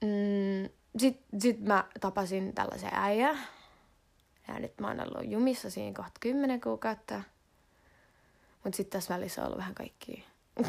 [0.00, 3.38] Mm, sitten sit mä tapasin tällaisen äijä.
[4.48, 7.22] Ja nyt mä oon ollut jumissa siinä kohta kymmenen kuukautta.
[8.64, 10.22] Mutta sitten tässä välissä on ollut vähän kaikkia.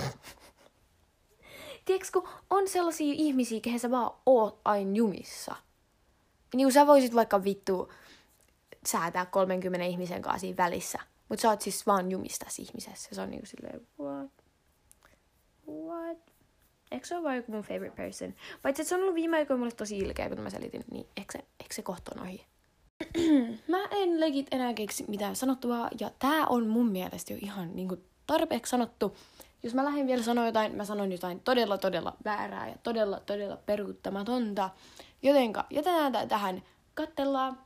[1.86, 5.56] Tiedätkö, kun on sellaisia ihmisiä, kehen sä vaan oot aina jumissa.
[6.56, 7.94] Niin sä voisit vaikka vittu
[8.86, 11.00] säätää 30 ihmisen kanssa siinä välissä.
[11.30, 13.10] Mutta sä oot siis vaan jumista tässä ihmisessä.
[13.16, 14.32] Se on niinku silleen, what?
[15.68, 16.18] What?
[16.92, 18.34] Eikö se ole vaan joku mun favorite person?
[18.62, 21.32] Paitsi että se on ollut viime aikoina mulle tosi ilkeä, kun mä selitin, niin eikö
[21.32, 22.46] se, eikö se kohta on ohi?
[23.68, 27.98] mä en legit enää keksi mitään sanottavaa, ja tää on mun mielestä jo ihan niinku
[28.28, 29.18] tarpeeksi sanottu.
[29.64, 33.58] Jos mä lähden vielä sanoa jotain, mä sanon jotain todella, todella väärää ja todella, todella
[33.58, 34.70] peruuttamatonta.
[35.22, 36.64] Jotenka jätetään tää tähän,
[36.94, 37.65] kattellaan.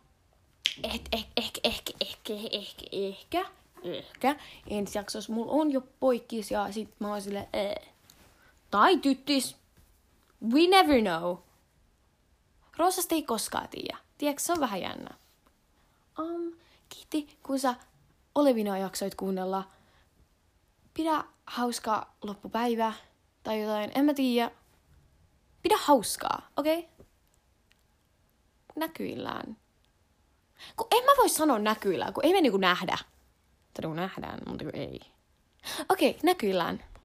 [0.84, 3.46] Eh, eh, ehkä, ehkä, ehkä, ehkä, ehkä,
[3.84, 4.36] ehkä.
[4.68, 7.76] Ensi jaksossa mulla on jo poikkis ja sit mä oon silleen, eh.
[8.72, 9.56] Tai tyttis.
[10.54, 11.38] We never know.
[12.78, 13.98] Roosasta ei koskaan tiedä.
[14.18, 15.10] Tiedätkö, se on vähän jännä.
[16.20, 16.54] Um,
[16.90, 17.76] kiitti, kun sä
[18.36, 19.68] Olevina jaksoit kuunnella.
[20.94, 22.94] Pidä hauska loppupäivä
[23.44, 24.52] tai jotain, en mä tiedä.
[25.62, 26.80] Pidä hauskaa, okei?
[26.80, 27.06] Okay?
[28.76, 29.58] Näkyillään.
[30.76, 32.98] Kun en mä voi sanoa näkyillään, kun ei me niinku nähdä.
[33.74, 35.00] Tai niinku nähdään, mutta ei.
[35.90, 36.84] Okei, okay, näkyillään.